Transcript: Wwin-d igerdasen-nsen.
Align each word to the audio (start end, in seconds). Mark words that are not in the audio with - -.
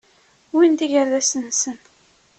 Wwin-d 0.51 0.79
igerdasen-nsen. 0.85 1.77